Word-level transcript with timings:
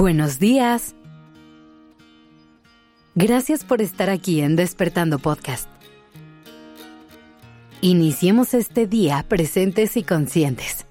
Buenos 0.00 0.38
días. 0.38 0.94
Gracias 3.14 3.64
por 3.64 3.82
estar 3.82 4.08
aquí 4.08 4.40
en 4.40 4.56
Despertando 4.56 5.18
Podcast. 5.18 5.68
Iniciemos 7.82 8.54
este 8.54 8.86
día 8.86 9.22
presentes 9.28 9.98
y 9.98 10.02
conscientes. 10.02 10.86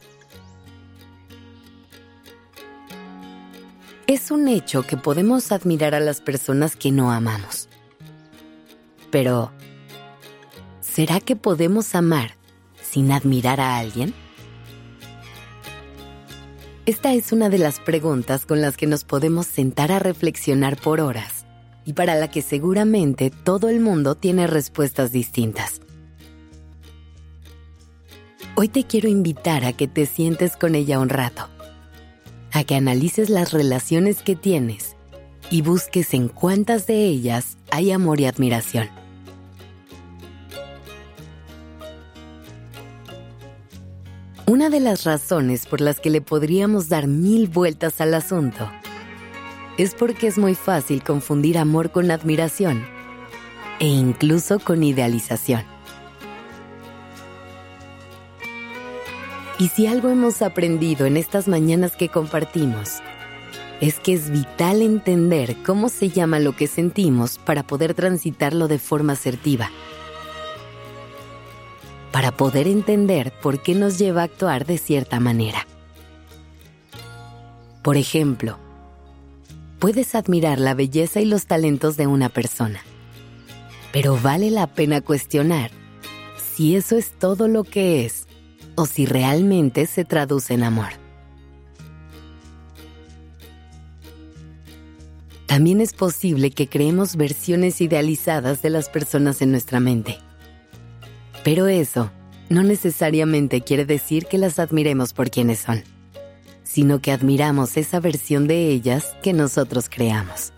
Es 4.06 4.30
un 4.30 4.48
hecho 4.48 4.84
que 4.84 4.96
podemos 4.96 5.52
admirar 5.52 5.96
a 5.96 6.00
las 6.00 6.22
personas 6.22 6.76
que 6.76 6.92
no 6.92 7.12
amamos. 7.12 7.68
Pero, 9.10 9.52
¿será 10.82 11.20
que 11.20 11.36
podemos 11.36 11.96
amar 11.96 12.36
sin 12.80 13.12
admirar 13.12 13.60
a 13.60 13.80
alguien? 13.80 14.14
Esta 16.86 17.14
es 17.14 17.32
una 17.32 17.50
de 17.50 17.60
las 17.60 17.80
preguntas 17.80 18.46
con 18.46 18.62
las 18.62 18.76
que 18.78 18.88
nos 18.88 19.04
podemos 19.04 19.46
sentar 19.46 19.92
a 19.92 20.00
reflexionar 20.00 20.78
por 20.78 21.02
horas 21.02 21.46
y 21.86 21.94
para 21.94 22.16
la 22.16 22.32
que 22.32 22.42
seguramente 22.42 23.30
todo 23.32 23.70
el 23.70 23.80
mundo 23.80 24.16
tiene 24.16 24.48
respuestas 24.48 25.12
distintas. 25.12 25.82
Hoy 28.56 28.70
te 28.70 28.86
quiero 28.86 29.08
invitar 29.08 29.66
a 29.66 29.74
que 29.74 29.88
te 29.88 30.06
sientes 30.06 30.58
con 30.58 30.74
ella 30.76 31.00
un 31.00 31.10
rato, 31.10 31.48
a 32.52 32.64
que 32.64 32.76
analices 32.76 33.30
las 33.30 33.54
relaciones 33.54 34.22
que 34.22 34.36
tienes 34.36 34.96
y 35.52 35.62
busques 35.62 36.14
en 36.14 36.28
cuántas 36.28 36.88
de 36.88 37.06
ellas 37.06 37.58
hay 37.72 37.92
amor 37.92 38.20
y 38.20 38.26
admiración. 38.26 38.99
Una 44.50 44.72
de 44.72 44.80
las 44.80 45.04
razones 45.04 45.68
por 45.68 45.80
las 45.80 46.00
que 46.00 46.10
le 46.10 46.22
podríamos 46.22 46.90
dar 46.90 47.06
mil 47.06 47.48
vueltas 47.48 48.02
al 48.02 48.16
asunto 48.16 48.68
es 49.78 49.94
porque 49.94 50.26
es 50.26 50.40
muy 50.40 50.56
fácil 50.56 51.04
confundir 51.04 51.60
amor 51.60 51.92
con 51.92 52.10
admiración 52.10 52.84
e 53.80 53.86
incluso 53.86 54.58
con 54.58 54.82
idealización. 54.82 55.62
Y 59.60 59.68
si 59.68 59.86
algo 59.86 60.10
hemos 60.10 60.42
aprendido 60.42 61.06
en 61.06 61.18
estas 61.18 61.48
mañanas 61.48 61.96
que 61.96 62.10
compartimos, 62.10 63.04
es 63.82 64.00
que 64.00 64.14
es 64.14 64.32
vital 64.32 64.82
entender 64.82 65.58
cómo 65.64 65.90
se 65.90 66.10
llama 66.10 66.40
lo 66.40 66.56
que 66.56 66.66
sentimos 66.66 67.38
para 67.38 67.62
poder 67.62 67.94
transitarlo 67.94 68.68
de 68.68 68.80
forma 68.80 69.14
asertiva 69.14 69.70
para 72.12 72.32
poder 72.32 72.68
entender 72.68 73.32
por 73.42 73.62
qué 73.62 73.76
nos 73.76 73.98
lleva 73.98 74.22
a 74.22 74.26
actuar 74.26 74.66
de 74.66 74.78
cierta 74.78 75.20
manera. 75.20 75.68
Por 77.84 77.98
ejemplo, 77.98 78.58
puedes 79.80 80.16
admirar 80.16 80.60
la 80.60 80.74
belleza 80.74 81.22
y 81.22 81.26
los 81.26 81.46
talentos 81.46 81.98
de 81.98 82.08
una 82.08 82.30
persona, 82.30 82.82
pero 83.92 84.18
vale 84.18 84.52
la 84.52 84.68
pena 84.68 85.02
cuestionar 85.02 85.72
si 86.56 86.76
eso 86.76 86.98
es 86.98 87.12
todo 87.12 87.48
lo 87.48 87.64
que 87.64 88.06
es 88.06 88.28
o 88.76 88.86
si 88.86 89.06
realmente 89.06 89.86
se 89.86 90.06
traduce 90.06 90.54
en 90.54 90.64
amor. 90.64 90.90
También 95.46 95.82
es 95.82 95.94
posible 95.94 96.52
que 96.52 96.68
creemos 96.68 97.16
versiones 97.16 97.82
idealizadas 97.82 98.62
de 98.62 98.70
las 98.70 98.88
personas 98.88 99.42
en 99.42 99.52
nuestra 99.52 99.80
mente 99.80 100.20
pero 101.44 101.68
eso 101.68 102.12
no 102.50 102.64
necesariamente 102.64 103.62
quiere 103.62 103.86
decir 103.86 104.26
que 104.26 104.38
las 104.38 104.60
admiremos 104.60 105.14
por 105.14 105.30
quienes 105.30 105.60
son, 105.60 105.84
sino 106.64 107.00
que 107.00 107.12
admiramos 107.12 107.78
esa 107.78 108.00
versión 108.00 108.48
de 108.48 108.70
ellas 108.70 109.16
que 109.22 109.34
nosotros 109.34 109.88
creamos. 109.90 110.54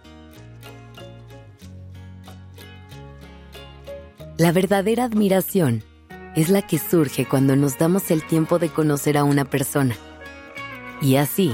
La 4.38 4.52
verdadera 4.52 5.04
admiración 5.04 5.84
es 6.36 6.50
la 6.50 6.62
que 6.62 6.80
surge 6.80 7.28
cuando 7.28 7.56
nos 7.56 7.78
damos 7.78 8.10
el 8.10 8.26
tiempo 8.26 8.58
de 8.58 8.70
conocer 8.70 9.18
a 9.18 9.24
una 9.24 9.46
persona. 9.46 9.96
Y 11.02 11.18
así 11.18 11.54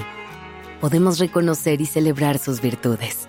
podemos 0.79 1.19
reconocer 1.19 1.81
y 1.81 1.85
celebrar 1.85 2.37
sus 2.37 2.61
virtudes. 2.61 3.27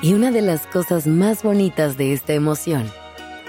Y 0.00 0.14
una 0.14 0.30
de 0.30 0.42
las 0.42 0.66
cosas 0.66 1.06
más 1.06 1.42
bonitas 1.42 1.96
de 1.96 2.12
esta 2.12 2.32
emoción 2.32 2.90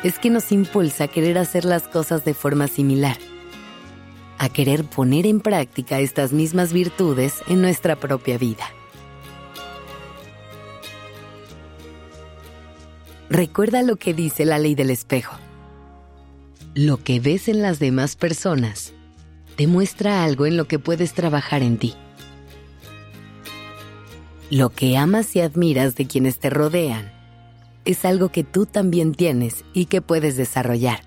es 0.04 0.20
que 0.20 0.30
nos 0.30 0.52
impulsa 0.52 1.06
a 1.06 1.08
querer 1.08 1.38
hacer 1.38 1.64
las 1.64 1.84
cosas 1.84 2.26
de 2.26 2.34
forma 2.34 2.68
similar, 2.68 3.18
a 4.38 4.50
querer 4.50 4.84
poner 4.84 5.26
en 5.26 5.40
práctica 5.40 6.00
estas 6.00 6.34
mismas 6.34 6.74
virtudes 6.74 7.42
en 7.48 7.62
nuestra 7.62 7.96
propia 7.96 8.38
vida. 8.38 8.66
Recuerda 13.30 13.82
lo 13.82 13.96
que 13.96 14.14
dice 14.14 14.46
la 14.46 14.60
ley 14.60 14.76
del 14.76 14.90
espejo. 14.90 15.38
Lo 16.76 16.98
que 16.98 17.20
ves 17.20 17.48
en 17.48 17.62
las 17.62 17.80
demás 17.80 18.16
personas 18.16 18.94
demuestra 19.58 20.24
algo 20.24 20.46
en 20.46 20.58
lo 20.58 20.66
que 20.66 20.80
puedes 20.80 21.14
trabajar 21.14 21.64
en 21.64 21.78
ti. 21.78 21.94
Lo 24.50 24.70
que 24.70 24.98
amas 24.98 25.36
y 25.36 25.42
admiras 25.42 25.96
de 25.96 26.06
quienes 26.06 26.40
te 26.40 26.50
rodean 26.50 27.13
es 27.86 28.06
algo 28.06 28.30
que 28.30 28.44
tú 28.44 28.66
también 28.66 29.14
tienes 29.14 29.64
y 29.74 29.86
que 29.86 30.02
puedes 30.02 30.38
desarrollar. 30.38 31.02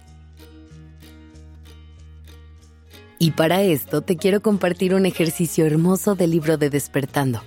Y 3.18 3.30
para 3.30 3.62
esto 3.62 4.02
te 4.02 4.16
quiero 4.16 4.42
compartir 4.42 4.94
un 4.94 5.06
ejercicio 5.06 5.64
hermoso 5.64 6.14
del 6.14 6.32
libro 6.32 6.58
de 6.58 6.68
Despertando, 6.68 7.42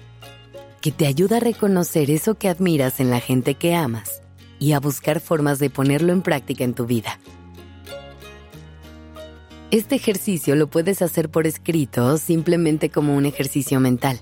que 0.81 0.91
te 0.91 1.05
ayuda 1.05 1.37
a 1.37 1.41
reconocer 1.41 2.09
eso 2.09 2.35
que 2.35 2.49
admiras 2.49 2.99
en 2.99 3.11
la 3.11 3.19
gente 3.19 3.53
que 3.53 3.75
amas 3.75 4.23
y 4.57 4.71
a 4.71 4.79
buscar 4.79 5.19
formas 5.19 5.59
de 5.59 5.69
ponerlo 5.69 6.11
en 6.11 6.23
práctica 6.23 6.63
en 6.63 6.73
tu 6.73 6.85
vida. 6.85 7.19
Este 9.71 9.95
ejercicio 9.95 10.55
lo 10.55 10.67
puedes 10.67 11.03
hacer 11.03 11.29
por 11.29 11.45
escrito 11.45 12.07
o 12.07 12.17
simplemente 12.17 12.89
como 12.89 13.15
un 13.15 13.27
ejercicio 13.27 13.79
mental. 13.79 14.19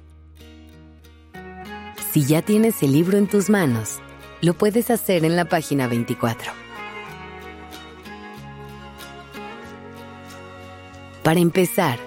Si 2.12 2.26
ya 2.26 2.42
tienes 2.42 2.84
el 2.84 2.92
libro 2.92 3.18
en 3.18 3.28
tus 3.28 3.50
manos, 3.50 4.00
lo 4.42 4.54
puedes 4.54 4.92
hacer 4.92 5.26
en 5.26 5.36
la 5.36 5.46
página 5.46 5.88
24. 5.88 6.52
Para 11.24 11.40
empezar, 11.40 12.00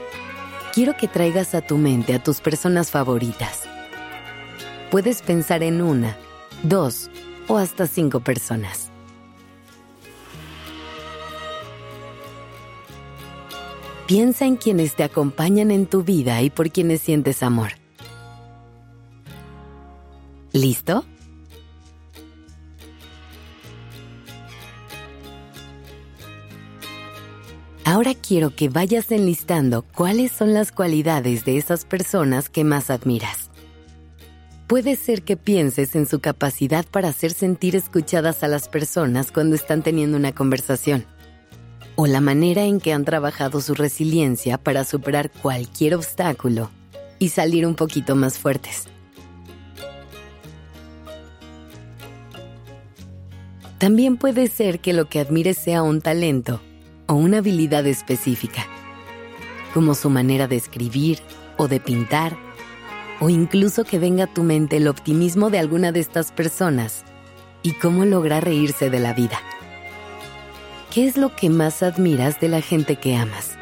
quiero 0.72 0.96
que 0.96 1.08
traigas 1.08 1.54
a 1.54 1.60
tu 1.60 1.76
mente 1.76 2.14
a 2.14 2.22
tus 2.22 2.40
personas 2.40 2.90
favoritas. 2.90 3.64
Puedes 4.90 5.22
pensar 5.22 5.62
en 5.62 5.82
una, 5.82 6.16
dos 6.62 7.10
o 7.48 7.58
hasta 7.58 7.86
cinco 7.86 8.20
personas. 8.20 8.90
Piensa 14.06 14.44
en 14.44 14.56
quienes 14.56 14.96
te 14.96 15.04
acompañan 15.04 15.70
en 15.70 15.86
tu 15.86 16.02
vida 16.02 16.42
y 16.42 16.50
por 16.50 16.70
quienes 16.70 17.00
sientes 17.00 17.44
amor. 17.44 17.70
¿Listo? 20.52 21.04
Ahora 27.90 28.14
quiero 28.14 28.54
que 28.54 28.68
vayas 28.68 29.10
enlistando 29.10 29.82
cuáles 29.82 30.30
son 30.30 30.54
las 30.54 30.70
cualidades 30.70 31.44
de 31.44 31.58
esas 31.58 31.84
personas 31.84 32.48
que 32.48 32.62
más 32.62 32.88
admiras. 32.88 33.50
Puede 34.68 34.94
ser 34.94 35.22
que 35.22 35.36
pienses 35.36 35.96
en 35.96 36.06
su 36.06 36.20
capacidad 36.20 36.86
para 36.86 37.08
hacer 37.08 37.32
sentir 37.32 37.74
escuchadas 37.74 38.44
a 38.44 38.46
las 38.46 38.68
personas 38.68 39.32
cuando 39.32 39.56
están 39.56 39.82
teniendo 39.82 40.16
una 40.16 40.32
conversación, 40.32 41.04
o 41.96 42.06
la 42.06 42.20
manera 42.20 42.62
en 42.62 42.78
que 42.78 42.92
han 42.92 43.04
trabajado 43.04 43.60
su 43.60 43.74
resiliencia 43.74 44.56
para 44.56 44.84
superar 44.84 45.28
cualquier 45.28 45.96
obstáculo 45.96 46.70
y 47.18 47.30
salir 47.30 47.66
un 47.66 47.74
poquito 47.74 48.14
más 48.14 48.38
fuertes. 48.38 48.84
También 53.78 54.16
puede 54.16 54.46
ser 54.46 54.78
que 54.78 54.92
lo 54.92 55.08
que 55.08 55.18
admires 55.18 55.58
sea 55.58 55.82
un 55.82 56.00
talento 56.00 56.60
o 57.10 57.14
una 57.14 57.38
habilidad 57.38 57.88
específica, 57.88 58.64
como 59.74 59.96
su 59.96 60.10
manera 60.10 60.46
de 60.46 60.54
escribir 60.54 61.18
o 61.56 61.66
de 61.66 61.80
pintar, 61.80 62.38
o 63.18 63.28
incluso 63.28 63.82
que 63.82 63.98
venga 63.98 64.24
a 64.24 64.32
tu 64.32 64.44
mente 64.44 64.76
el 64.76 64.86
optimismo 64.86 65.50
de 65.50 65.58
alguna 65.58 65.90
de 65.90 65.98
estas 65.98 66.30
personas 66.30 67.04
y 67.64 67.72
cómo 67.72 68.04
lograr 68.04 68.44
reírse 68.44 68.90
de 68.90 69.00
la 69.00 69.12
vida. 69.12 69.40
¿Qué 70.94 71.04
es 71.04 71.16
lo 71.16 71.34
que 71.34 71.50
más 71.50 71.82
admiras 71.82 72.38
de 72.38 72.48
la 72.48 72.60
gente 72.60 72.94
que 72.94 73.16
amas? 73.16 73.56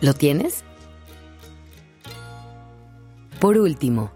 ¿Lo 0.00 0.14
tienes? 0.14 0.65
Por 3.46 3.58
último, 3.58 4.10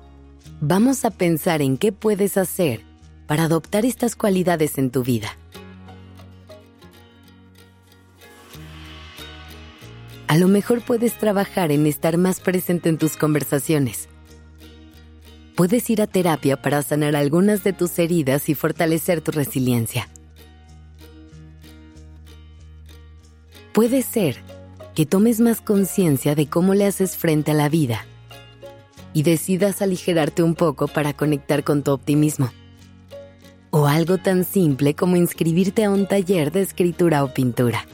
vamos 0.61 1.05
a 1.05 1.11
pensar 1.13 1.63
en 1.63 1.79
qué 1.79 1.93
puedes 1.93 2.37
hacer 2.37 2.81
para 3.29 3.45
adoptar 3.45 3.85
estas 3.85 4.17
cualidades 4.17 4.77
en 4.77 4.91
tu 4.91 5.05
vida. 5.05 5.29
A 10.27 10.37
lo 10.37 10.49
mejor 10.49 10.81
puedes 10.81 11.17
trabajar 11.17 11.71
en 11.71 11.87
estar 11.87 12.19
más 12.19 12.41
presente 12.41 12.89
en 12.89 12.99
tus 12.99 13.17
conversaciones. 13.17 14.09
Puedes 15.55 15.89
ir 15.91 16.03
a 16.03 16.09
terapia 16.09 16.61
para 16.61 16.83
sanar 16.83 17.15
algunas 17.15 17.63
de 17.63 17.73
tus 17.73 18.01
heridas 18.01 18.49
y 18.49 18.57
fortalecer 18.57 19.21
tu 19.21 19.31
resiliencia. 19.31 20.09
Puede 23.73 24.03
ser 24.03 24.43
que 24.97 25.07
tomes 25.07 25.39
más 25.39 25.61
conciencia 25.61 26.35
de 26.35 26.49
cómo 26.49 26.75
le 26.75 26.87
haces 26.87 27.17
frente 27.17 27.53
a 27.53 27.55
la 27.55 27.69
vida 27.69 28.05
y 29.13 29.23
decidas 29.23 29.83
aligerarte 29.83 30.43
un 30.43 30.55
poco 30.55 30.87
para 30.89 31.13
conectar 31.13 31.65
con 31.65 31.83
tu 31.83 31.91
optimismo. 31.93 32.51
O 33.71 33.87
algo 33.87 34.19
tan 34.19 34.45
simple 34.45 34.95
como 34.95 35.17
inscribirte 35.17 35.85
a 35.85 35.91
un 35.91 36.07
taller 36.07 36.51
de 36.53 36.63
escritura 36.63 37.25
o 37.25 37.33
pintura. 37.33 37.87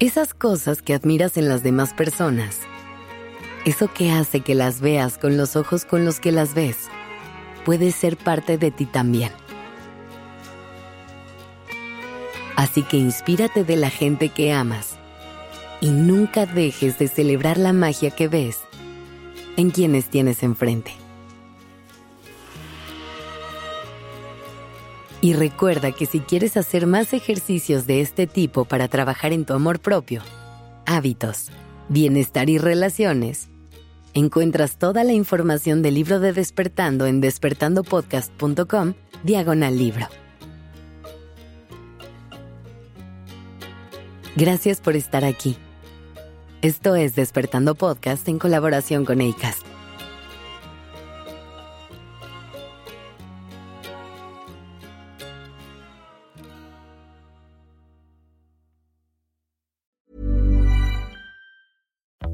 Esas 0.00 0.34
cosas 0.34 0.82
que 0.82 0.94
admiras 0.94 1.36
en 1.36 1.48
las 1.48 1.62
demás 1.62 1.94
personas, 1.94 2.58
eso 3.64 3.88
que 3.92 4.10
hace 4.10 4.40
que 4.40 4.54
las 4.54 4.80
veas 4.80 5.16
con 5.16 5.36
los 5.36 5.56
ojos 5.56 5.84
con 5.84 6.04
los 6.04 6.20
que 6.20 6.32
las 6.32 6.54
ves, 6.54 6.88
puede 7.64 7.92
ser 7.92 8.16
parte 8.16 8.58
de 8.58 8.70
ti 8.70 8.86
también. 8.86 9.30
Así 12.56 12.82
que 12.82 12.96
inspírate 12.98 13.64
de 13.64 13.76
la 13.76 13.90
gente 13.90 14.28
que 14.28 14.52
amas 14.52 14.93
y 15.80 15.90
nunca 15.90 16.46
dejes 16.46 16.98
de 16.98 17.08
celebrar 17.08 17.58
la 17.58 17.72
magia 17.72 18.10
que 18.10 18.28
ves 18.28 18.58
en 19.56 19.70
quienes 19.70 20.06
tienes 20.06 20.42
enfrente. 20.42 20.92
Y 25.20 25.32
recuerda 25.32 25.92
que 25.92 26.04
si 26.04 26.20
quieres 26.20 26.56
hacer 26.58 26.86
más 26.86 27.14
ejercicios 27.14 27.86
de 27.86 28.02
este 28.02 28.26
tipo 28.26 28.66
para 28.66 28.88
trabajar 28.88 29.32
en 29.32 29.46
tu 29.46 29.54
amor 29.54 29.80
propio, 29.80 30.22
hábitos, 30.84 31.46
bienestar 31.88 32.50
y 32.50 32.58
relaciones, 32.58 33.48
encuentras 34.12 34.76
toda 34.76 35.02
la 35.02 35.14
información 35.14 35.80
del 35.80 35.94
libro 35.94 36.20
de 36.20 36.34
Despertando 36.34 37.06
en 37.06 37.22
despertandopodcast.com 37.22 38.94
diagonal 39.22 39.78
libro. 39.78 40.08
Gracias 44.36 44.80
por 44.80 44.96
estar 44.96 45.24
aquí. 45.24 45.56
Esto 46.64 46.96
es 46.96 47.14
Despertando 47.14 47.74
Podcast 47.74 48.26
en 48.26 48.38
colaboración 48.38 49.04
con 49.04 49.20
ACAST. 49.20 49.66